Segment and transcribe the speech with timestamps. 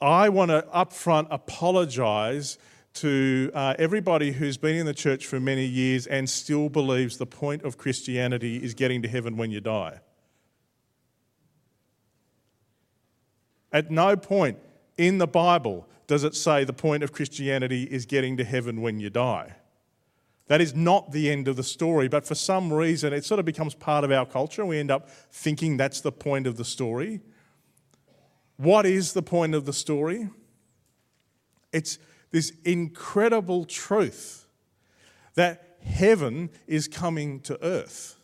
[0.00, 2.58] I want to upfront apologize
[2.94, 7.26] to uh, everybody who's been in the church for many years and still believes the
[7.26, 10.00] point of Christianity is getting to heaven when you die.
[13.72, 14.58] At no point
[14.96, 18.98] in the Bible does it say the point of Christianity is getting to heaven when
[18.98, 19.56] you die.
[20.46, 23.44] That is not the end of the story, but for some reason it sort of
[23.44, 24.64] becomes part of our culture.
[24.64, 27.20] We end up thinking that's the point of the story.
[28.58, 30.28] What is the point of the story?
[31.72, 31.98] It's
[32.30, 34.46] this incredible truth
[35.34, 38.16] that heaven is coming to earth.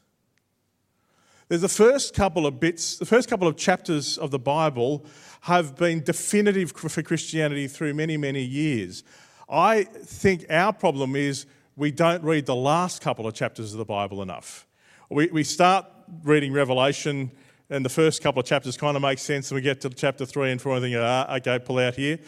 [1.49, 5.07] There's the first couple of bits, the first couple of chapters of the Bible
[5.43, 9.05] have been definitive for Christianity through many, many years.
[9.49, 11.47] I think our problem is
[11.77, 14.67] we don't read the last couple of chapters of the Bible enough.
[15.11, 15.87] We, we start
[16.25, 17.31] reading Revelation,
[17.75, 20.25] and the first couple of chapters kind of make sense, and we get to chapter
[20.25, 22.19] three and four and think, ah, okay, pull out here.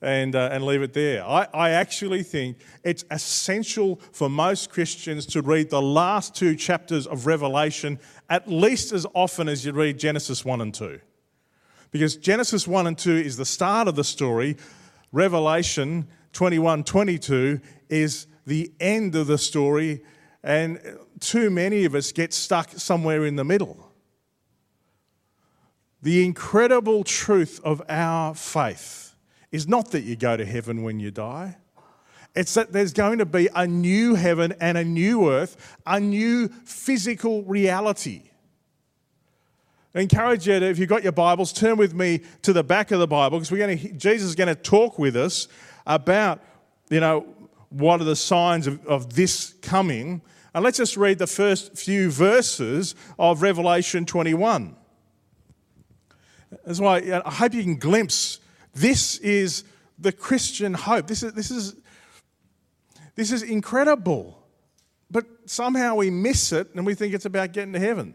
[0.00, 1.24] And, uh, and leave it there.
[1.24, 7.06] I, I actually think it's essential for most Christians to read the last two chapters
[7.06, 10.98] of Revelation at least as often as you read Genesis 1 and 2.
[11.92, 14.56] Because Genesis 1 and 2 is the start of the story,
[15.12, 20.02] Revelation 21 22 is the end of the story,
[20.42, 20.80] and
[21.20, 23.91] too many of us get stuck somewhere in the middle.
[26.02, 29.14] The incredible truth of our faith
[29.52, 31.56] is not that you go to heaven when you die.
[32.34, 36.48] It's that there's going to be a new heaven and a new earth, a new
[36.48, 38.22] physical reality.
[39.94, 42.90] I encourage you to, if you've got your Bibles, turn with me to the back
[42.90, 45.48] of the Bible because we're going to, Jesus is going to talk with us
[45.86, 46.42] about,
[46.88, 47.26] you know,
[47.68, 50.22] what are the signs of, of this coming.
[50.54, 54.76] And let's just read the first few verses of Revelation 21.
[56.64, 58.40] That's why I hope you can glimpse
[58.74, 59.64] this is
[59.98, 61.06] the Christian hope.
[61.06, 61.76] This is, this is,
[63.14, 64.38] this is incredible.
[65.10, 68.14] But somehow we miss it and we think it's about getting to heaven.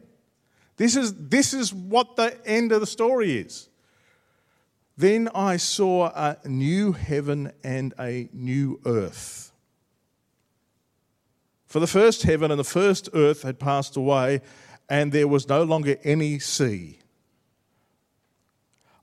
[0.77, 3.69] This is, this is what the end of the story is.
[4.97, 9.51] Then I saw a new heaven and a new earth.
[11.67, 14.41] For the first heaven and the first earth had passed away,
[14.89, 16.99] and there was no longer any sea.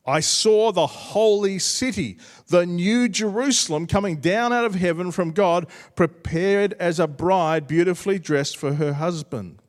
[0.06, 5.66] I saw the holy city, the new Jerusalem, coming down out of heaven from God,
[5.96, 9.60] prepared as a bride beautifully dressed for her husband.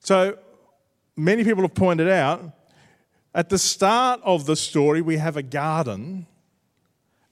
[0.00, 0.38] So
[1.16, 2.52] many people have pointed out,
[3.34, 6.26] at the start of the story, we have a garden.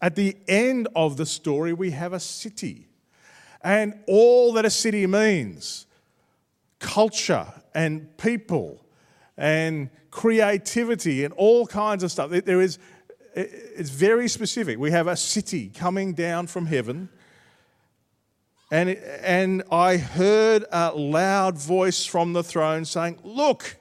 [0.00, 2.88] At the end of the story, we have a city.
[3.62, 5.86] And all that a city means
[6.78, 8.84] culture and people
[9.36, 12.30] and creativity and all kinds of stuff.
[12.30, 12.78] There is,
[13.34, 14.78] it's very specific.
[14.78, 17.08] We have a city coming down from heaven
[18.70, 23.76] and, and I heard a loud voice from the throne saying, Look,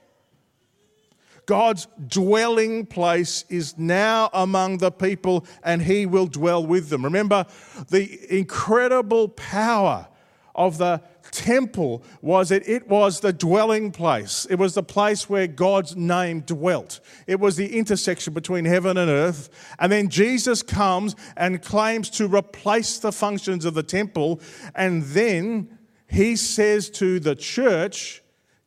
[1.46, 7.04] God's dwelling place is now among the people and he will dwell with them.
[7.04, 7.46] Remember
[7.90, 10.08] the incredible power
[10.54, 12.68] of the temple was it?
[12.68, 14.46] it was the dwelling place.
[14.50, 17.00] It was the place where God's name dwelt.
[17.26, 19.50] It was the intersection between heaven and earth.
[19.78, 24.40] And then Jesus comes and claims to replace the functions of the temple.
[24.74, 28.22] And then he says to the church,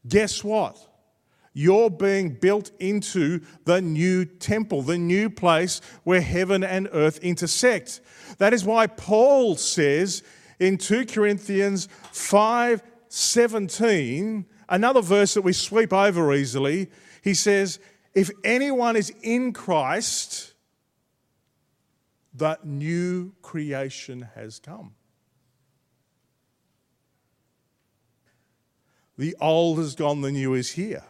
[0.07, 0.77] guess what?
[1.53, 7.99] You're being built into the new temple, the new place where heaven and earth intersect.
[8.37, 10.21] That is why Paul says
[10.59, 16.89] in 2 Corinthians 5 17, another verse that we sweep over easily,
[17.23, 17.79] he says,
[18.13, 20.53] If anyone is in Christ,
[22.33, 24.93] that new creation has come.
[29.17, 31.03] The old has gone, the new is here.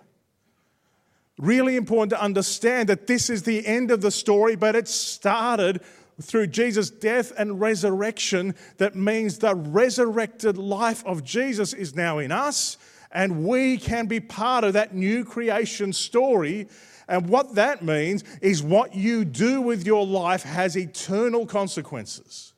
[1.37, 5.81] Really important to understand that this is the end of the story, but it started
[6.21, 12.31] through Jesus' death and resurrection, that means the resurrected life of Jesus is now in
[12.31, 12.77] us,
[13.11, 16.67] and we can be part of that new creation story.
[17.07, 22.53] And what that means is what you do with your life has eternal consequences.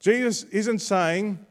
[0.00, 1.44] Jesus isn't saying,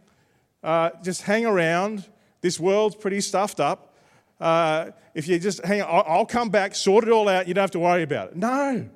[0.64, 2.08] uh, just hang around,
[2.42, 3.96] this world's pretty stuffed up.
[4.40, 7.72] Uh, if you just hang I'll come back, sort it all out, you don't have
[7.72, 8.36] to worry about it.
[8.36, 8.90] No.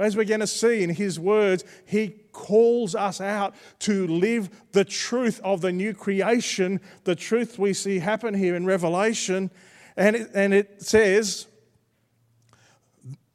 [0.00, 4.84] As we're going to see in his words, he calls us out to live the
[4.84, 9.50] truth of the new creation, the truth we see happen here in Revelation.
[9.96, 11.46] And it, and it says,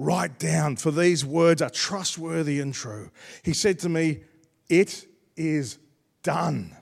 [0.00, 3.10] Write down, for these words are trustworthy and true.
[3.42, 4.20] He said to me,
[4.66, 5.06] It
[5.36, 5.76] is
[6.22, 6.74] done.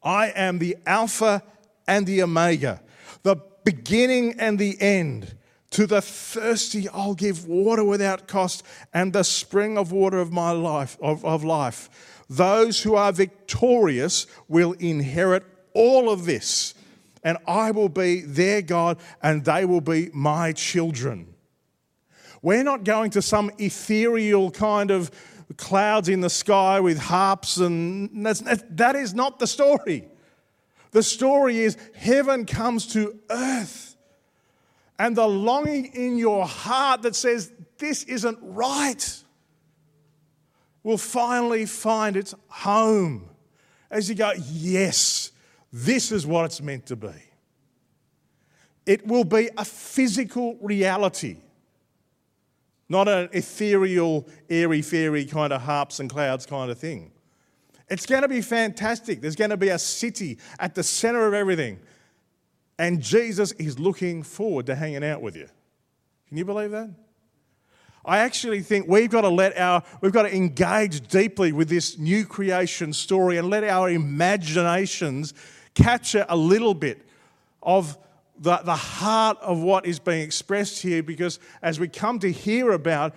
[0.00, 1.42] I am the Alpha
[1.88, 2.82] and the Omega,
[3.24, 3.34] the
[3.64, 5.34] beginning and the end.
[5.70, 8.62] To the thirsty, I'll give water without cost
[8.94, 11.90] and the spring of water of my life, of, of life.
[12.30, 15.42] Those who are victorious will inherit
[15.74, 16.74] all of this,
[17.24, 21.29] and I will be their God, and they will be my children.
[22.42, 25.10] We're not going to some ethereal kind of
[25.56, 30.08] clouds in the sky with harps, and that's, that is not the story.
[30.92, 33.96] The story is heaven comes to earth.
[34.98, 39.22] And the longing in your heart that says, This isn't right,
[40.82, 43.30] will finally find its home
[43.90, 45.32] as you go, Yes,
[45.72, 47.08] this is what it's meant to be.
[48.86, 51.36] It will be a physical reality
[52.90, 57.12] not an ethereal, airy fairy kind of harps and clouds kind of thing.
[57.88, 59.20] It's going to be fantastic.
[59.20, 61.78] There's going to be a city at the center of everything.
[62.78, 65.48] And Jesus is looking forward to hanging out with you.
[66.28, 66.90] Can you believe that?
[68.04, 71.98] I actually think we've got to let our, we've got to engage deeply with this
[71.98, 75.34] new creation story and let our imaginations
[75.74, 77.06] capture a little bit
[77.62, 77.98] of
[78.40, 82.72] the, the heart of what is being expressed here because as we come to hear
[82.72, 83.14] about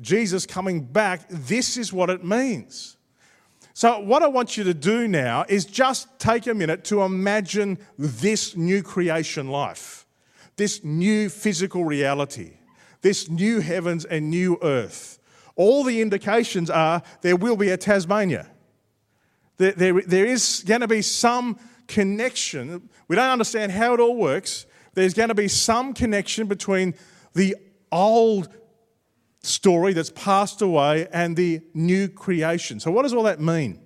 [0.00, 2.96] Jesus coming back, this is what it means.
[3.72, 7.78] So, what I want you to do now is just take a minute to imagine
[7.98, 10.06] this new creation life,
[10.56, 12.58] this new physical reality,
[13.02, 15.18] this new heavens and new earth.
[15.56, 18.48] All the indications are there will be a Tasmania.
[19.56, 22.88] There, there, there is going to be some connection.
[23.08, 24.66] We don't understand how it all works.
[24.94, 26.94] There's going to be some connection between
[27.34, 27.56] the
[27.90, 28.48] old
[29.42, 32.80] story that's passed away and the new creation.
[32.80, 33.80] So, what does all that mean?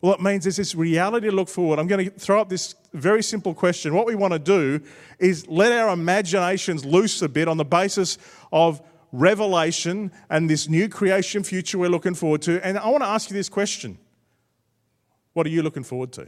[0.00, 1.78] Well, it means there's this reality to look forward.
[1.78, 3.94] I'm going to throw up this very simple question.
[3.94, 4.80] What we want to do
[5.18, 8.16] is let our imaginations loose a bit on the basis
[8.52, 12.64] of revelation and this new creation future we're looking forward to.
[12.64, 13.98] And I want to ask you this question
[15.32, 16.26] What are you looking forward to?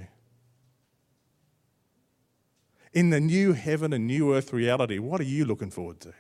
[2.93, 6.13] In the new heaven and new earth reality, what are you looking forward to?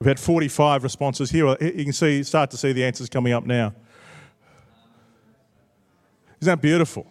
[0.00, 1.56] We've had 45 responses here.
[1.60, 3.74] You can see, start to see the answers coming up now.
[6.40, 7.06] Isn't that beautiful?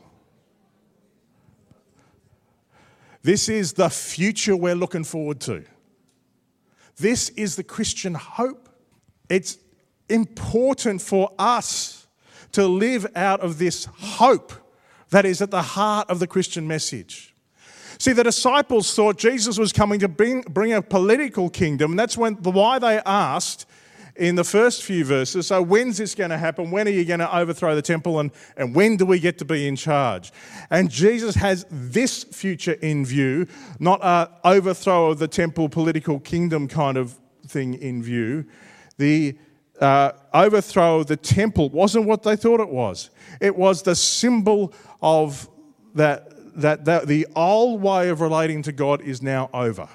[3.21, 5.65] This is the future we're looking forward to.
[6.97, 8.69] This is the Christian hope.
[9.29, 9.57] It's
[10.09, 12.07] important for us
[12.53, 14.51] to live out of this hope
[15.11, 17.35] that is at the heart of the Christian message.
[17.99, 22.17] See, the disciples thought Jesus was coming to bring, bring a political kingdom, and that's
[22.17, 23.65] when, why they asked
[24.15, 26.71] in the first few verses so, when's this going to happen?
[26.71, 28.21] When are you going to overthrow the temple?
[28.21, 30.31] And, and when do we get to be in charge?
[30.69, 33.47] And Jesus has this future in view,
[33.79, 38.45] not a overthrow of the temple political kingdom kind of thing in view.
[38.97, 39.37] The
[39.81, 43.09] uh, overthrow of the temple wasn't what they thought it was,
[43.41, 45.49] it was the symbol of
[45.95, 49.89] that that, that the old way of relating to God is now over.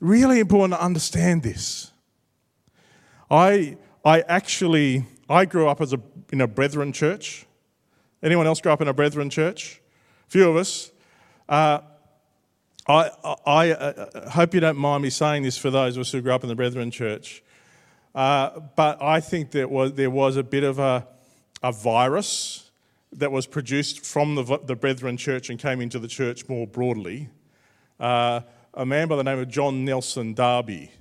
[0.00, 1.92] Really important to understand this.
[3.30, 6.00] I, I actually, I grew up as a,
[6.32, 7.46] in a brethren church.
[8.22, 9.80] Anyone else grew up in a brethren church?
[10.28, 10.90] A few of us.
[11.48, 11.80] Uh,
[12.86, 13.10] I,
[13.46, 16.32] I uh, hope you don't mind me saying this for those of us who grew
[16.32, 17.42] up in the brethren church.
[18.14, 21.06] Uh, but I think there was, there was a bit of a,
[21.62, 22.67] a virus
[23.12, 27.30] that was produced from the, the Brethren Church and came into the church more broadly.
[27.98, 28.40] Uh,
[28.74, 30.92] a man by the name of John Nelson Darby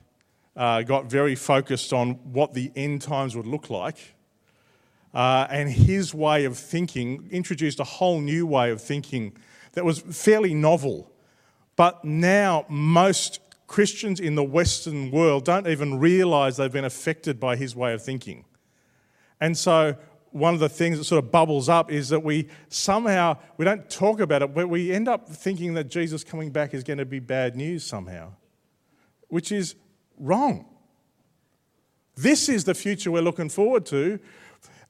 [0.56, 4.16] uh, got very focused on what the end times would look like.
[5.14, 9.36] Uh, and his way of thinking introduced a whole new way of thinking
[9.74, 11.12] that was fairly novel.
[11.76, 17.56] But now, most Christians in the Western world don't even realize they've been affected by
[17.56, 18.46] his way of thinking.
[19.40, 19.96] And so,
[20.32, 23.90] one of the things that sort of bubbles up is that we somehow we don't
[23.90, 27.06] talk about it, but we end up thinking that Jesus coming back is going to
[27.06, 28.34] be bad news somehow,
[29.30, 29.76] which is
[30.20, 30.66] wrong.
[32.16, 34.20] This is the future we're looking forward to.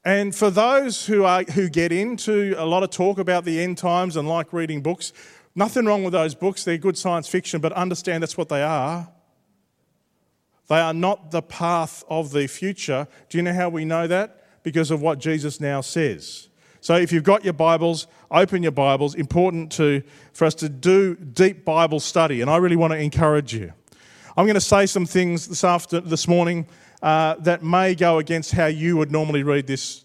[0.04, 3.76] And for those who, are, who get into a lot of talk about the end
[3.78, 5.12] times and like reading books,
[5.54, 6.64] nothing wrong with those books.
[6.64, 9.10] They're good science fiction, but understand that's what they are.
[10.68, 13.08] They are not the path of the future.
[13.28, 14.37] Do you know how we know that?
[14.68, 16.48] Because of what Jesus now says.
[16.82, 19.14] So if you've got your Bibles, open your Bibles.
[19.14, 20.02] Important to,
[20.34, 23.72] for us to do deep Bible study, and I really want to encourage you.
[24.36, 26.66] I'm going to say some things this after this morning
[27.00, 30.04] uh, that may go against how you would normally read this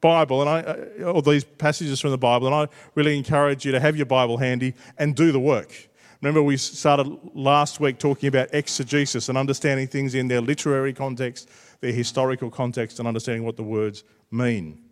[0.00, 3.72] Bible, and I, uh, or these passages from the Bible, and I really encourage you
[3.72, 5.90] to have your Bible handy and do the work.
[6.22, 11.50] Remember, we started last week talking about exegesis and understanding things in their literary context,
[11.82, 14.82] their historical context, and understanding what the words mean.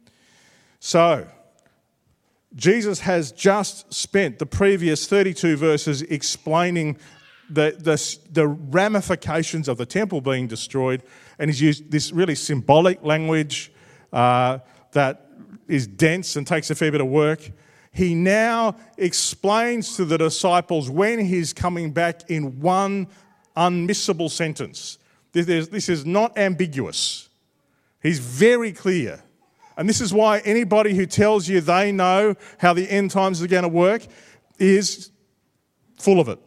[0.78, 1.26] So,
[2.54, 6.98] Jesus has just spent the previous 32 verses explaining
[7.48, 11.02] the, the, the, ramifications of the temple being destroyed,
[11.38, 13.72] and he's used this really symbolic language
[14.12, 14.58] uh,
[14.92, 15.30] that
[15.66, 17.50] is dense and takes a fair bit of work
[17.92, 23.08] he now explains to the disciples when he's coming back in one
[23.56, 24.98] unmissable sentence.
[25.32, 27.28] This is not ambiguous.
[28.02, 29.22] He's very clear.
[29.76, 33.46] And this is why anybody who tells you they know how the end times are
[33.46, 34.02] going to work
[34.58, 35.10] is
[35.98, 36.38] full of it.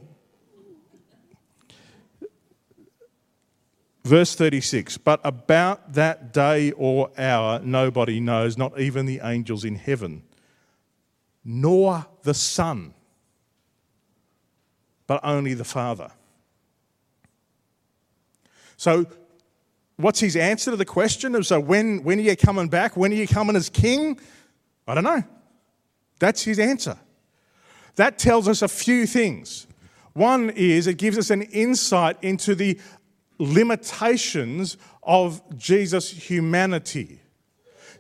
[4.03, 9.75] Verse 36 But about that day or hour, nobody knows, not even the angels in
[9.75, 10.23] heaven
[11.43, 12.93] nor the Son,
[15.07, 16.11] but only the Father.
[18.83, 19.05] So,
[19.95, 22.97] what's his answer to the question of so when, when are you coming back?
[22.97, 24.19] When are you coming as king?
[24.85, 25.23] I don't know.
[26.19, 26.97] That's his answer.
[27.95, 29.67] That tells us a few things.
[30.11, 32.77] One is it gives us an insight into the
[33.39, 37.21] limitations of Jesus' humanity.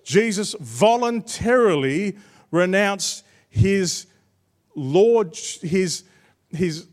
[0.03, 2.17] Jesus voluntarily
[2.51, 4.05] renounced his
[4.75, 6.03] Lord, his,
[6.51, 6.87] his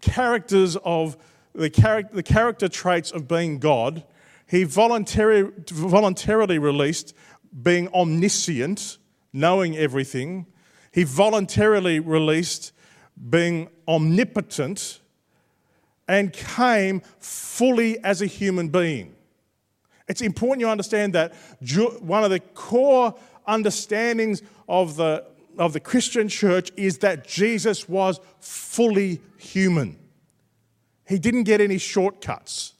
[0.00, 1.18] characters of
[1.54, 4.04] the, character, the character traits of being God,
[4.46, 7.14] he voluntarily, voluntarily released
[7.62, 8.98] being omniscient,
[9.32, 10.46] knowing everything.
[10.92, 12.72] He voluntarily released
[13.30, 15.00] being omnipotent
[16.08, 19.14] and came fully as a human being.
[20.08, 21.32] It's important you understand that
[22.00, 23.14] one of the core
[23.46, 25.24] understandings of the
[25.58, 29.98] of the Christian church is that Jesus was fully human.
[31.06, 32.74] He didn't get any shortcuts.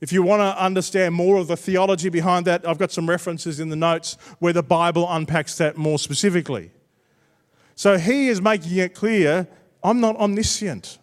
[0.00, 3.60] If you want to understand more of the theology behind that, I've got some references
[3.60, 6.70] in the notes where the Bible unpacks that more specifically.
[7.74, 9.48] So he is making it clear
[9.82, 10.98] I'm not omniscient.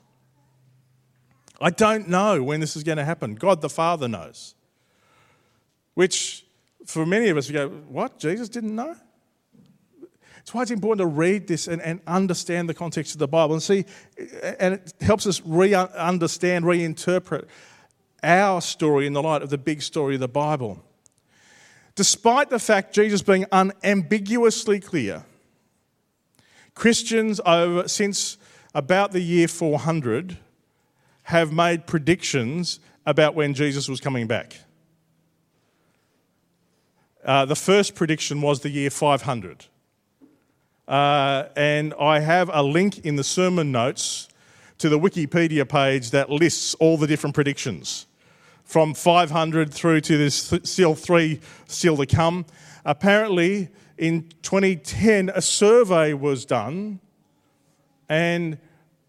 [1.61, 3.35] I don't know when this is going to happen.
[3.35, 4.55] God the Father knows.
[5.93, 6.45] Which,
[6.85, 8.19] for many of us, we go, What?
[8.19, 8.95] Jesus didn't know?
[10.43, 13.53] It's why it's important to read this and, and understand the context of the Bible
[13.53, 13.85] and see,
[14.59, 17.47] and it helps us re understand, reinterpret
[18.21, 20.83] our story in the light of the big story of the Bible.
[21.95, 25.23] Despite the fact Jesus being unambiguously clear,
[26.75, 28.37] Christians over since
[28.75, 30.37] about the year 400
[31.23, 34.57] have made predictions about when Jesus was coming back.
[37.23, 39.67] Uh, the first prediction was the year 500.
[40.87, 44.27] Uh, and I have a link in the sermon notes
[44.79, 48.07] to the Wikipedia page that lists all the different predictions
[48.63, 52.45] from 500 through to this th- still three still to come.
[52.85, 56.99] Apparently, in 2010, a survey was done,
[58.09, 58.57] and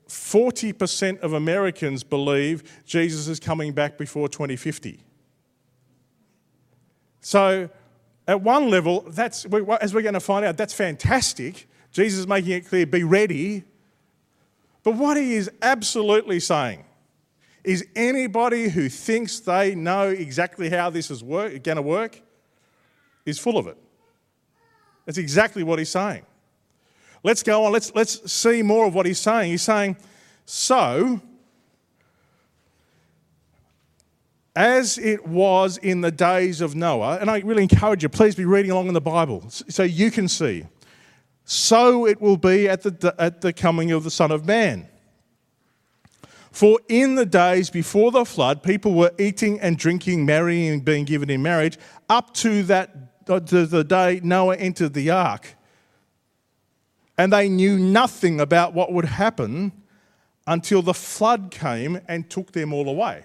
[0.09, 5.01] 40% of Americans believe Jesus is coming back before 2050.
[7.21, 7.71] So,
[8.27, 9.45] at one level, that's,
[9.81, 11.69] as we're going to find out, that's fantastic.
[11.93, 13.65] Jesus is making it clear be ready.
[14.83, 16.85] But what he is absolutely saying
[17.63, 22.21] is anybody who thinks they know exactly how this is going to work
[23.25, 23.79] is full of it.
[25.07, 26.25] That's exactly what he's saying.
[27.23, 29.51] Let's go on, let's, let's see more of what he's saying.
[29.51, 29.97] He's saying,
[30.45, 31.21] so
[34.57, 38.45] as it was in the days of Noah, and I really encourage you, please be
[38.45, 40.65] reading along in the Bible so you can see.
[41.45, 44.89] So it will be at the, at the coming of the Son of Man.
[46.53, 51.05] For in the days before the flood, people were eating and drinking, marrying and being
[51.05, 51.77] given in marriage,
[52.09, 55.57] up to that uh, to the day Noah entered the ark.
[57.19, 59.73] And they knew nothing about what would happen
[60.47, 63.25] until the flood came and took them all away.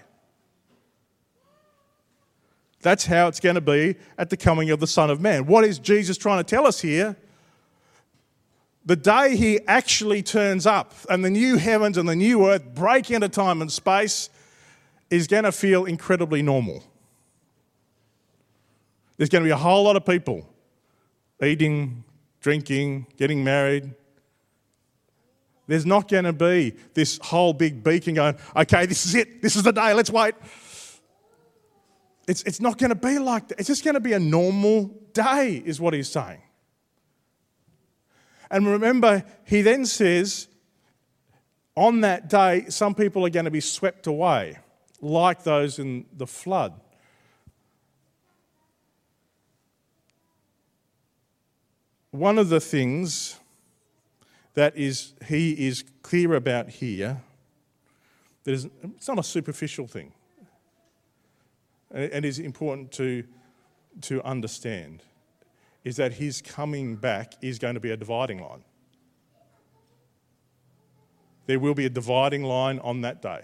[2.82, 5.46] That's how it's going to be at the coming of the Son of Man.
[5.46, 7.16] What is Jesus trying to tell us here?
[8.86, 13.10] The day he actually turns up and the new heavens and the new earth break
[13.10, 14.30] into time and space
[15.10, 16.82] is going to feel incredibly normal.
[19.18, 20.48] There's going to be a whole lot of people
[21.42, 22.04] eating,
[22.40, 23.92] drinking, getting married.
[25.66, 29.56] There's not going to be this whole big beacon going, okay, this is it, this
[29.56, 30.34] is the day, let's wait.
[32.30, 33.58] It's, it's not going to be like that.
[33.58, 36.40] It's just going to be a normal day, is what he's saying.
[38.52, 40.46] And remember, he then says,
[41.74, 44.58] on that day, some people are going to be swept away,
[45.00, 46.80] like those in the flood.
[52.12, 53.40] One of the things
[54.54, 57.22] that is he is clear about here,
[58.44, 60.12] that is, it's not a superficial thing,
[61.90, 63.24] and is important to,
[64.02, 65.02] to understand
[65.84, 68.64] is that his coming back is going to be a dividing line.
[71.46, 73.42] There will be a dividing line on that day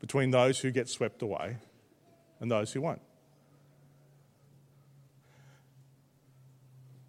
[0.00, 1.58] between those who get swept away
[2.40, 3.02] and those who won't.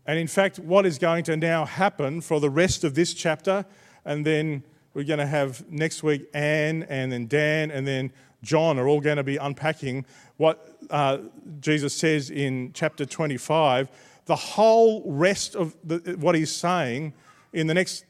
[0.05, 3.65] And in fact, what is going to now happen for the rest of this chapter,
[4.05, 4.63] and then
[4.93, 8.11] we're going to have next week Anne and then Dan and then
[8.47, 10.05] John are all going to be unpacking
[10.37, 11.17] what uh,
[11.59, 13.89] Jesus says in chapter 25
[14.25, 17.13] the whole rest of the, what he's saying
[17.53, 18.05] in the next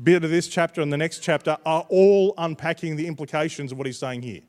[0.00, 3.86] bit of this chapter and the next chapter are all unpacking the implications of what
[3.86, 4.42] he's saying here.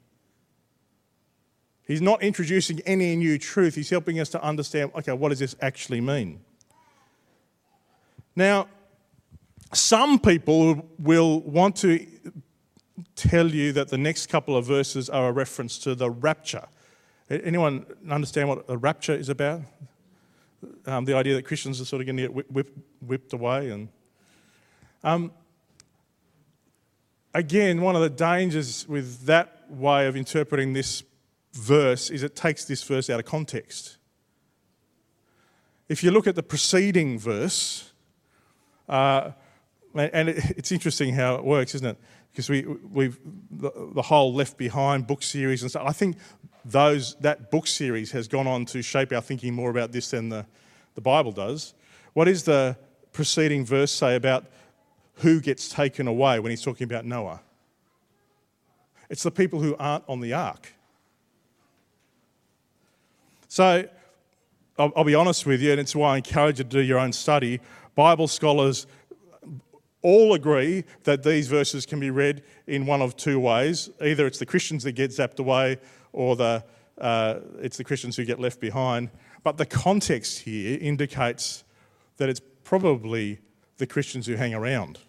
[1.87, 5.55] He's not introducing any new truth, he's helping us to understand okay, what does this
[5.61, 6.41] actually mean?
[8.35, 8.67] Now,
[9.73, 12.05] some people will want to
[13.15, 16.67] tell you that the next couple of verses are a reference to the rapture.
[17.29, 19.61] Anyone understand what the rapture is about?
[20.85, 23.69] um, the idea that Christians are sort of going to get whipped, whipped away.
[23.71, 23.89] And
[25.03, 25.31] um,
[27.33, 31.03] again, one of the dangers with that way of interpreting this
[31.53, 33.97] verse is it takes this verse out of context.
[35.89, 37.91] If you look at the preceding verse,
[38.87, 39.31] uh,
[39.93, 41.97] and it's interesting how it works, isn't it?
[42.31, 43.19] Because we, we've
[43.51, 45.83] the, the, whole Left Behind book series and stuff.
[45.85, 46.17] I think
[46.63, 50.29] those that book series has gone on to shape our thinking more about this than
[50.29, 50.45] the
[50.95, 51.73] the Bible does.
[52.13, 52.77] What does the
[53.13, 54.45] preceding verse say about
[55.15, 57.41] who gets taken away when he's talking about Noah?
[59.09, 60.73] It's the people who aren't on the ark.
[63.47, 63.87] So,
[64.79, 66.99] I'll, I'll be honest with you, and it's why I encourage you to do your
[66.99, 67.59] own study.
[67.95, 68.87] Bible scholars
[70.01, 73.89] all agree that these verses can be read in one of two ways.
[74.01, 75.77] Either it's the Christians that get zapped away,
[76.13, 76.63] or the,
[76.97, 79.09] uh, it's the Christians who get left behind.
[79.43, 81.63] But the context here indicates
[82.17, 83.39] that it's probably
[83.77, 84.99] the Christians who hang around.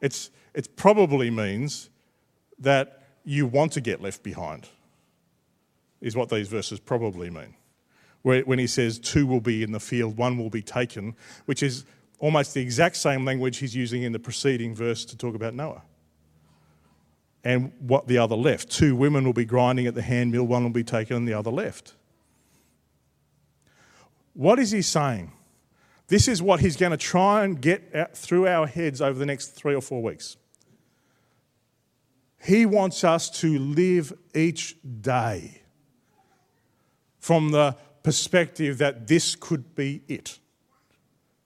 [0.00, 1.90] It's, it probably means
[2.58, 4.68] that you want to get left behind,
[6.00, 7.54] is what these verses probably mean.
[8.22, 11.84] When he says, two will be in the field, one will be taken, which is
[12.18, 15.82] almost the exact same language he's using in the preceding verse to talk about Noah.
[17.44, 18.70] And what the other left.
[18.70, 21.50] Two women will be grinding at the handmill, one will be taken and the other
[21.50, 21.94] left.
[24.32, 25.32] What is he saying?
[26.08, 29.48] This is what he's going to try and get through our heads over the next
[29.48, 30.36] three or four weeks.
[32.42, 35.62] He wants us to live each day
[37.18, 40.38] from the perspective that this could be it.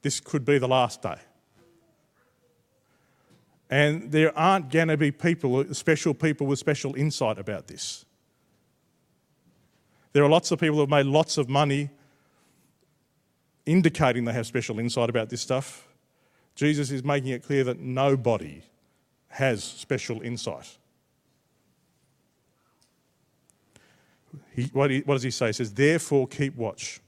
[0.03, 1.17] This could be the last day.
[3.69, 8.05] And there aren't going to be people, special people with special insight about this.
[10.13, 11.91] There are lots of people who have made lots of money
[13.65, 15.87] indicating they have special insight about this stuff.
[16.57, 18.63] Jesus is making it clear that nobody
[19.29, 20.77] has special insight.
[24.55, 25.49] He, what, he, what does he say?
[25.49, 27.01] He says, Therefore, keep watch,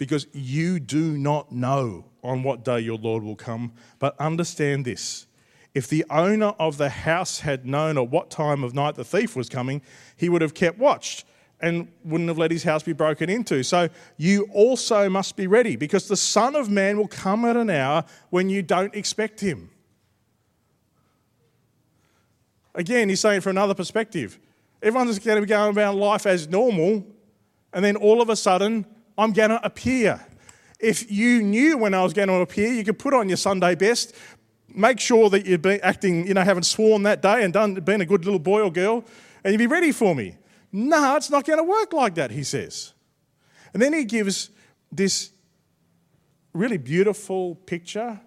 [0.00, 3.70] because you do not know on what day your Lord will come.
[3.98, 5.26] But understand this
[5.74, 9.36] if the owner of the house had known at what time of night the thief
[9.36, 9.82] was coming,
[10.16, 11.26] he would have kept watch
[11.60, 13.62] and wouldn't have let his house be broken into.
[13.62, 17.68] So you also must be ready because the Son of Man will come at an
[17.68, 19.68] hour when you don't expect him.
[22.74, 24.38] Again, he's saying from another perspective.
[24.82, 27.06] Everyone's going to be going about life as normal,
[27.74, 28.86] and then all of a sudden,
[29.20, 30.24] I'm going to appear.
[30.78, 33.74] If you knew when I was going to appear, you could put on your Sunday
[33.74, 34.14] best,
[34.74, 38.00] make sure that you've been acting, you know, haven't sworn that day and done, been
[38.00, 39.04] a good little boy or girl,
[39.44, 40.36] and you'd be ready for me
[40.72, 42.94] No, it's not going to work like that, he says.
[43.74, 44.50] And then he gives
[44.90, 45.30] this
[46.52, 48.18] really beautiful picture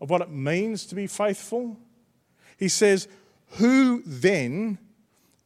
[0.00, 1.78] of what it means to be faithful.
[2.58, 3.08] He says,
[3.56, 4.78] Who then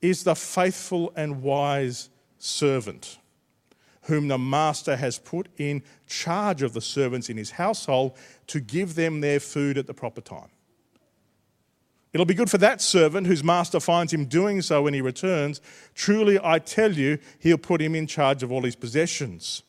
[0.03, 3.19] is the faithful and wise servant
[4.09, 8.17] whom the master has put in charge of the servants in his household
[8.49, 10.49] to give them their food at the proper time?
[12.13, 15.61] It'll be good for that servant whose master finds him doing so when he returns.
[15.95, 19.63] Truly, I tell you, he'll put him in charge of all his possessions.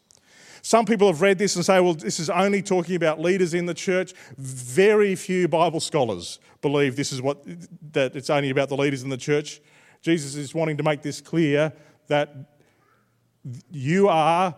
[0.62, 3.66] Some people have read this and say, well, this is only talking about leaders in
[3.66, 4.14] the church.
[4.38, 7.44] Very few Bible scholars believe this is what,
[7.94, 9.62] that it's only about the leaders in the church.
[10.02, 11.74] Jesus is wanting to make this clear
[12.08, 12.59] that
[13.72, 14.56] you are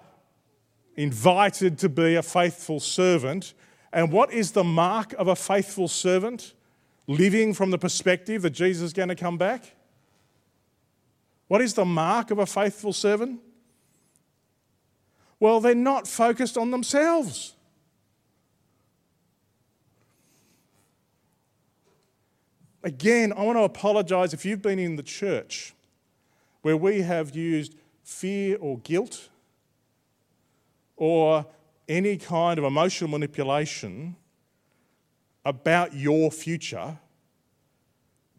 [0.95, 3.54] invited to be a faithful servant.
[3.93, 6.54] And what is the mark of a faithful servant?
[7.08, 9.75] Living from the perspective that Jesus is going to come back?
[11.47, 13.41] What is the mark of a faithful servant?
[15.39, 17.56] Well, they're not focused on themselves.
[22.84, 25.73] Again, I want to apologize if you've been in the church
[26.62, 27.75] where we have used
[28.12, 29.30] fear or guilt
[30.97, 31.45] or
[31.88, 34.15] any kind of emotional manipulation
[35.45, 37.00] about your future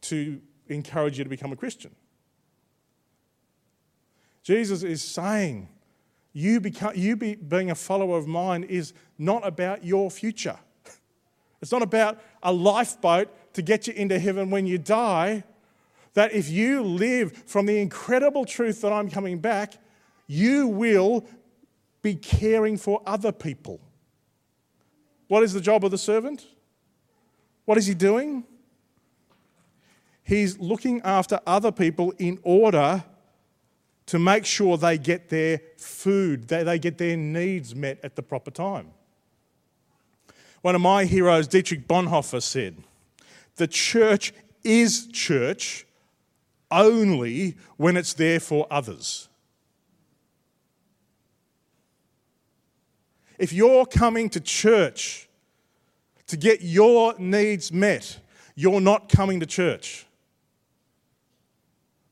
[0.02, 1.90] to encourage you to become a Christian.
[4.42, 5.68] Jesus is saying,
[6.32, 10.58] you, become, you be, being a follower of mine is not about your future.
[11.60, 15.44] It's not about a lifeboat to get you into heaven when you die.
[16.14, 19.74] That if you live from the incredible truth that I'm coming back,
[20.26, 21.26] you will
[22.02, 23.80] be caring for other people.
[25.28, 26.46] What is the job of the servant?
[27.64, 28.44] What is he doing?
[30.24, 33.04] He's looking after other people in order
[34.06, 38.22] to make sure they get their food, they, they get their needs met at the
[38.22, 38.88] proper time.
[40.60, 42.76] One of my heroes, Dietrich Bonhoeffer, said,
[43.56, 45.86] The church is church
[46.72, 49.28] only when it's there for others.
[53.38, 55.28] If you're coming to church
[56.28, 58.18] to get your needs met,
[58.54, 60.06] you're not coming to church.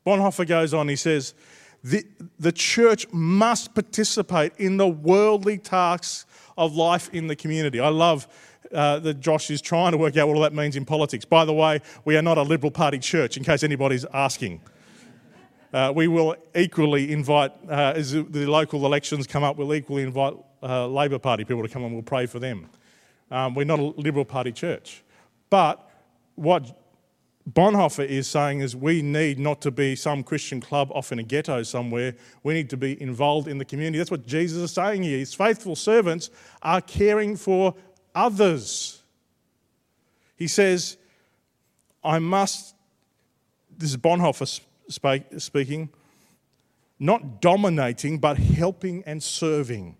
[0.07, 1.35] Bonhoeffer goes on, he says,
[1.83, 2.05] the,
[2.39, 7.81] the church must participate in the worldly tasks of life in the community.
[7.81, 8.27] I love
[8.73, 11.25] uh, that Josh is trying to work out what all that means in politics.
[11.25, 14.61] By the way, we are not a Liberal Party church, in case anybody's asking.
[15.73, 20.35] Uh, we will equally invite, uh, as the local elections come up, we'll equally invite
[20.63, 22.69] uh, Labor Party people to come and we'll pray for them.
[23.31, 25.05] Um, we're not a Liberal Party church.
[25.49, 25.89] But
[26.35, 26.77] what
[27.49, 31.23] Bonhoeffer is saying is we need not to be some Christian club off in a
[31.23, 32.15] ghetto somewhere.
[32.43, 33.99] We need to be involved in the community.
[33.99, 35.19] That's what Jesus is saying here.
[35.19, 36.31] His faithful servants
[36.63, 37.75] are caring for
[38.15, 39.03] others.
[40.37, 40.97] He says,
[42.03, 42.75] I must,
[43.77, 44.61] this is Bonhoeffer
[45.39, 45.91] speaking,
[46.99, 49.97] not dominating, but helping and serving.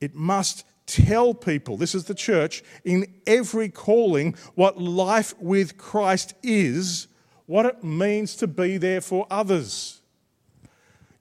[0.00, 6.34] It must tell people, this is the church, in every calling, what life with Christ
[6.42, 7.06] is,
[7.46, 10.01] what it means to be there for others.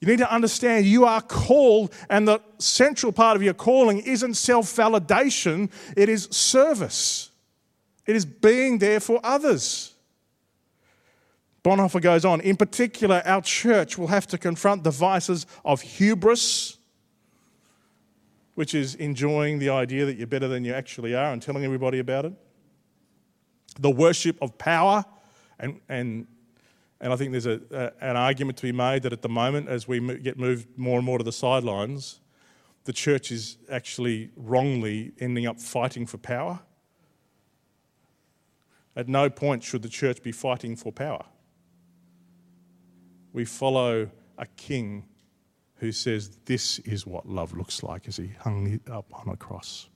[0.02, 4.34] You need to understand you are called, and the central part of your calling isn't
[4.34, 7.30] self validation, it is service.
[8.06, 9.94] It is being there for others.
[11.64, 16.78] Bonhoeffer goes on, in particular, our church will have to confront the vices of hubris
[18.56, 22.00] which is enjoying the idea that you're better than you actually are and telling everybody
[22.00, 22.34] about it.
[23.80, 25.06] The worship of power,
[25.60, 26.28] and, and,
[27.02, 29.68] and I think there's a, a, an argument to be made that at the moment,
[29.68, 32.20] as we get moved more and more to the sidelines,
[32.86, 36.60] the church is actually wrongly ending up fighting for power.
[38.96, 41.26] At no point should the church be fighting for power.
[43.34, 45.06] We follow a king
[45.78, 49.38] who says, This is what love looks like as he hung it up on a
[49.38, 49.88] cross.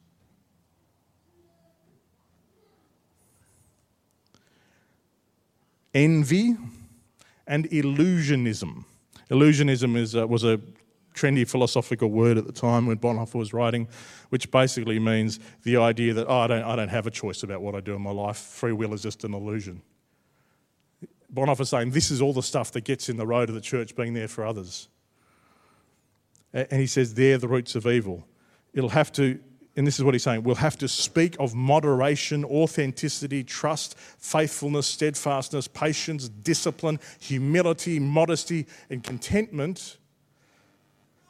[5.94, 6.58] Envy
[7.48, 8.86] and illusionism.
[9.30, 10.60] Illusionism is, uh, was a
[11.14, 13.88] trendy philosophical word at the time when Bonhoeffer was writing,
[14.30, 17.62] which basically means the idea that oh, I, don't, I don't have a choice about
[17.62, 18.38] what I do in my life.
[18.38, 19.82] Free will is just an illusion.
[21.34, 23.96] Bonhoeffer saying this is all the stuff that gets in the road of the church
[23.96, 24.88] being there for others.
[26.54, 28.26] And he says, they're the roots of evil.
[28.74, 29.40] It'll have to,
[29.76, 34.88] and this is what he's saying, we'll have to speak of moderation, authenticity, trust, faithfulness,
[34.88, 39.98] steadfastness, patience, discipline, humility, modesty, and contentment.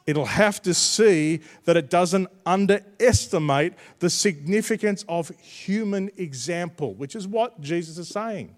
[0.06, 7.26] It'll have to see that it doesn't underestimate the significance of human example, which is
[7.26, 8.54] what Jesus is saying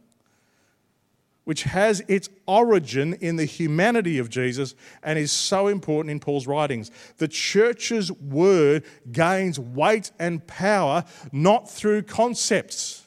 [1.49, 6.47] which has its origin in the humanity of Jesus and is so important in Paul's
[6.47, 6.91] writings.
[7.17, 13.03] The church's word gains weight and power not through concepts,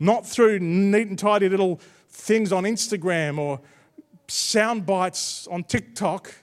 [0.00, 3.60] not through neat and tidy little things on Instagram or
[4.26, 6.34] sound bites on TikTok,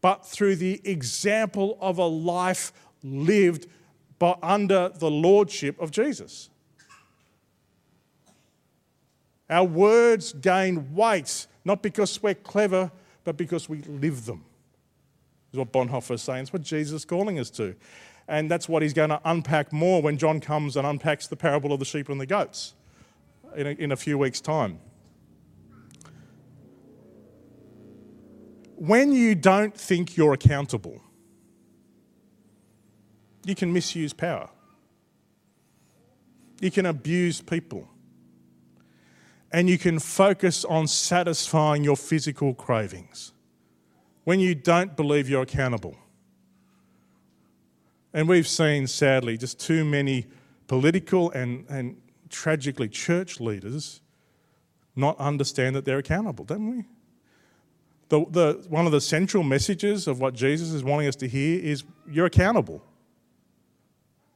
[0.00, 2.72] but through the example of a life
[3.04, 3.68] lived
[4.18, 6.50] by, under the lordship of Jesus.
[9.50, 12.90] Our words gain weight, not because we're clever,
[13.24, 14.44] but because we live them.
[15.52, 16.42] Is what Bonhoeffer is saying.
[16.42, 17.74] It's what Jesus is calling us to.
[18.28, 21.72] And that's what he's going to unpack more when John comes and unpacks the parable
[21.72, 22.74] of the sheep and the goats
[23.56, 24.78] in a, in a few weeks' time.
[28.76, 31.02] When you don't think you're accountable,
[33.44, 34.48] you can misuse power.
[36.60, 37.88] You can abuse people
[39.52, 43.32] and you can focus on satisfying your physical cravings
[44.24, 45.96] when you don't believe you're accountable.
[48.14, 50.26] And we've seen, sadly, just too many
[50.68, 54.00] political and, and tragically church leaders
[54.96, 56.84] not understand that they're accountable, don't we?
[58.08, 61.58] The, the, one of the central messages of what Jesus is wanting us to hear
[61.60, 62.82] is you're accountable.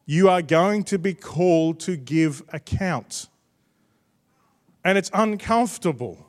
[0.07, 3.29] You are going to be called to give account
[4.87, 6.25] and it's uncomfortable.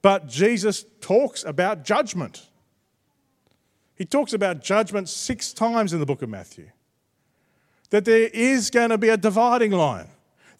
[0.00, 2.46] But Jesus talks about judgment.
[3.96, 6.70] He talks about judgment six times in the book of Matthew.
[7.90, 10.06] That there is going to be a dividing line.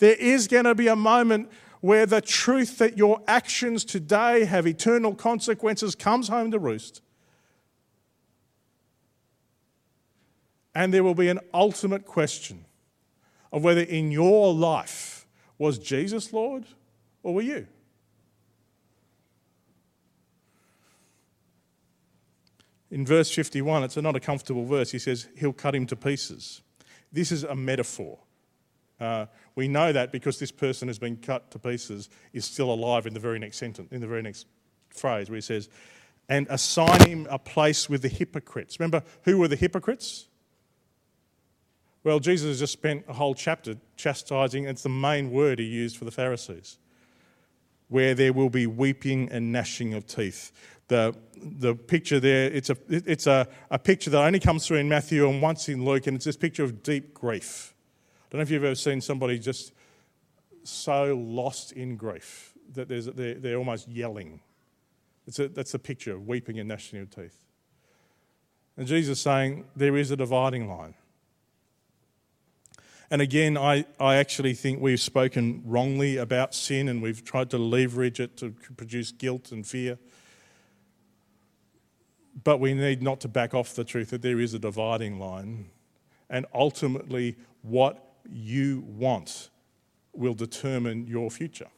[0.00, 4.66] There is going to be a moment where the truth that your actions today have
[4.66, 7.00] eternal consequences comes home to roost.
[10.74, 12.65] And there will be an ultimate question
[13.52, 15.26] of whether in your life
[15.58, 16.64] was Jesus Lord
[17.22, 17.66] or were you?
[22.90, 24.90] In verse 51, it's not a comfortable verse.
[24.90, 26.62] He says, He'll cut him to pieces.
[27.12, 28.18] This is a metaphor.
[28.98, 33.06] Uh, we know that because this person has been cut to pieces is still alive
[33.06, 34.46] in the very next sentence, in the very next
[34.88, 35.68] phrase where he says,
[36.28, 38.80] and assign him a place with the hypocrites.
[38.80, 40.28] Remember, who were the hypocrites?
[42.06, 45.96] Well, Jesus has just spent a whole chapter chastising, it's the main word he used
[45.96, 46.78] for the Pharisees,
[47.88, 50.52] where there will be weeping and gnashing of teeth.
[50.86, 54.88] The, the picture there, it's, a, it's a, a picture that only comes through in
[54.88, 57.74] Matthew and once in Luke, and it's this picture of deep grief.
[57.74, 59.72] I don't know if you've ever seen somebody just
[60.62, 64.38] so lost in grief that they're, they're almost yelling.
[65.26, 67.42] It's a, that's a picture of weeping and gnashing of teeth.
[68.76, 70.94] And Jesus is saying there is a dividing line.
[73.10, 77.58] And again, I, I actually think we've spoken wrongly about sin and we've tried to
[77.58, 79.98] leverage it to produce guilt and fear.
[82.42, 85.70] But we need not to back off the truth that there is a dividing line.
[86.28, 89.50] And ultimately, what you want
[90.12, 91.68] will determine your future.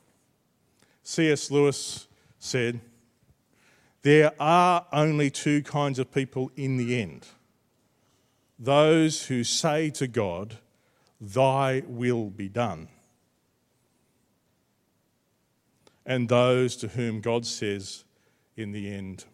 [1.02, 1.50] C.S.
[1.50, 2.06] Lewis
[2.38, 2.80] said,
[4.02, 7.26] There are only two kinds of people in the end
[8.58, 10.58] those who say to God,
[11.20, 12.88] Thy will be done.
[16.06, 18.04] And those to whom God says,
[18.56, 19.24] in the end,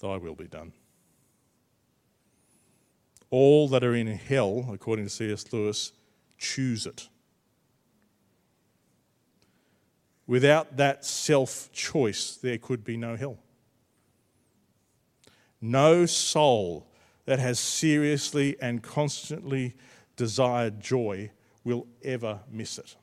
[0.00, 0.72] Thy will be done.
[3.30, 5.52] All that are in hell, according to C.S.
[5.52, 5.92] Lewis,
[6.36, 7.08] choose it.
[10.26, 13.38] Without that self choice, there could be no hell.
[15.60, 16.86] No soul
[17.26, 19.74] that has seriously and constantly
[20.20, 21.30] desired joy
[21.64, 22.94] will ever miss it.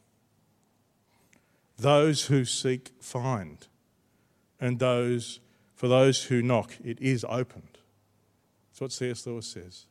[1.75, 3.65] Those who seek find,
[4.61, 5.39] and those
[5.73, 7.79] for those who knock, it is opened.
[8.69, 9.25] That's what C.S.
[9.25, 9.87] Lewis says.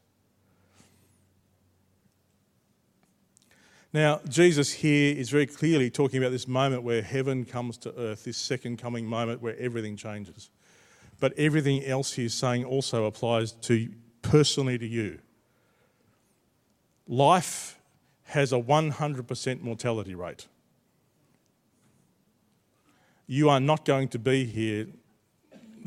[3.93, 8.23] Now, Jesus here is very clearly talking about this moment where heaven comes to earth,
[8.23, 10.51] this second coming moment where everything changes.
[11.19, 13.89] But everything else he's saying also applies to
[14.23, 15.19] personally to you
[17.09, 17.79] life
[18.25, 20.47] has a 100% mortality rate.
[23.27, 24.87] You are not going to be here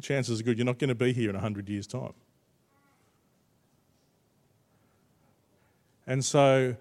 [0.01, 2.13] chances are good you're not going to be here in 100 years' time.
[6.07, 6.75] And so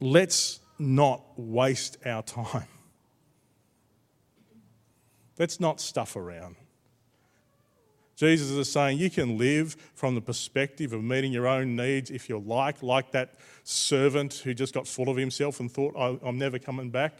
[0.00, 2.68] let's not waste our time.
[5.38, 6.56] Let's not stuff around.
[8.16, 12.28] Jesus is saying you can live from the perspective of meeting your own needs if
[12.28, 16.58] you like, like that servant who just got full of himself and thought, I'm never
[16.58, 17.14] coming back.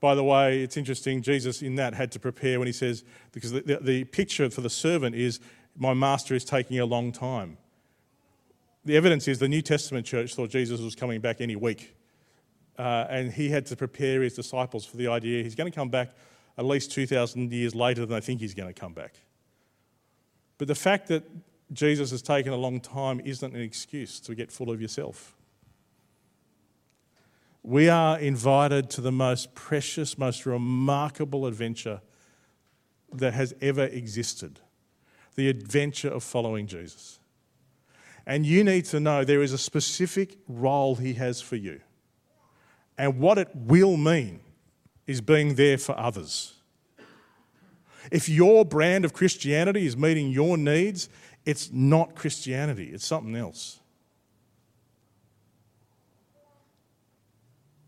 [0.00, 3.50] By the way, it's interesting, Jesus in that had to prepare when he says, because
[3.50, 5.40] the, the, the picture for the servant is,
[5.76, 7.58] my master is taking a long time.
[8.84, 11.94] The evidence is the New Testament church thought Jesus was coming back any week.
[12.78, 15.88] Uh, and he had to prepare his disciples for the idea he's going to come
[15.88, 16.12] back
[16.58, 19.14] at least 2,000 years later than they think he's going to come back.
[20.58, 21.24] But the fact that
[21.72, 25.36] Jesus has taken a long time isn't an excuse to get full of yourself.
[27.62, 32.00] We are invited to the most precious, most remarkable adventure
[33.12, 34.60] that has ever existed
[35.38, 37.20] the adventure of following Jesus.
[38.26, 41.80] And you need to know there is a specific role he has for you.
[42.98, 44.40] And what it will mean
[45.08, 46.52] is being there for others.
[48.12, 51.08] If your brand of Christianity is meeting your needs,
[51.44, 53.80] it's not Christianity, it's something else.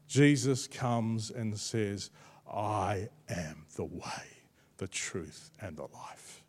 [0.08, 2.10] Jesus comes and says,
[2.52, 4.26] I am the way,
[4.78, 6.42] the truth, and the life.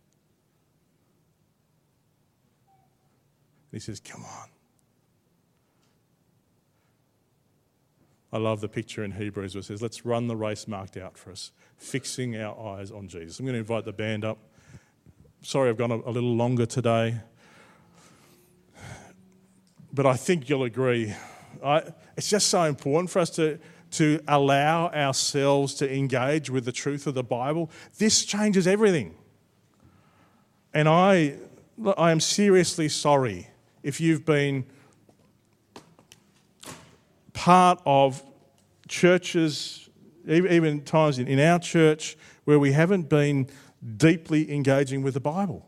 [3.72, 4.50] he says, Come on.
[8.34, 11.18] I love the picture in Hebrews where it says, Let's run the race marked out
[11.18, 13.40] for us, fixing our eyes on Jesus.
[13.40, 14.38] I'm going to invite the band up.
[15.42, 17.18] Sorry, I've gone a, a little longer today.
[19.94, 21.14] But I think you'll agree.
[21.64, 21.84] I,
[22.16, 23.60] it's just so important for us to,
[23.92, 27.70] to allow ourselves to engage with the truth of the Bible.
[27.98, 29.16] This changes everything.
[30.74, 31.36] And I,
[31.98, 33.50] I am seriously sorry
[33.84, 34.66] if you've been
[37.34, 38.24] part of
[38.88, 39.90] churches,
[40.28, 43.48] even times in our church, where we haven't been
[43.98, 45.66] deeply engaging with the Bible,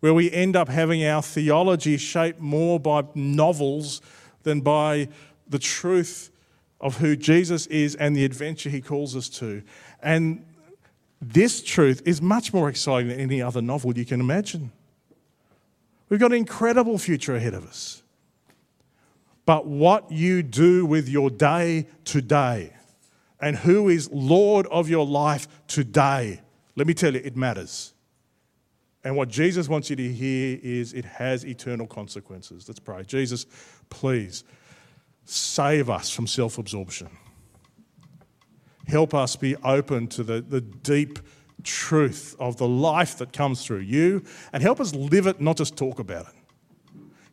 [0.00, 4.00] where we end up having our theology shaped more by novels
[4.42, 5.08] than by
[5.48, 6.30] the truth
[6.80, 9.62] of who Jesus is and the adventure he calls us to.
[10.02, 10.44] And
[11.20, 14.70] this truth is much more exciting than any other novel you can imagine.
[16.08, 18.02] We've got an incredible future ahead of us
[19.48, 22.70] but what you do with your day today
[23.40, 26.42] and who is Lord of your life today.
[26.76, 27.94] Let me tell you, it matters.
[29.04, 32.68] And what Jesus wants you to hear is it has eternal consequences.
[32.68, 33.04] Let's pray.
[33.04, 33.46] Jesus,
[33.88, 34.44] please
[35.24, 37.08] save us from self absorption.
[38.86, 41.20] Help us be open to the, the deep
[41.64, 45.74] truth of the life that comes through you and help us live it, not just
[45.74, 46.37] talk about it.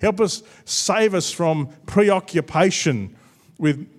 [0.06, 3.16] Help us save us from preoccupation
[3.58, 3.90] with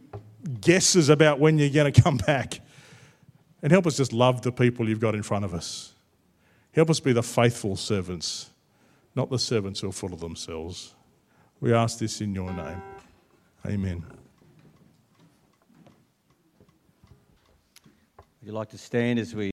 [0.61, 2.61] guesses about when you're going to come back.
[3.61, 5.95] And help us just love the people you've got in front of us.
[6.71, 8.51] Help us be the faithful servants,
[9.17, 10.95] not the servants who are full of themselves.
[11.59, 12.81] We ask this in your name.
[13.67, 14.05] Amen.
[18.17, 19.45] Would you like to stand as we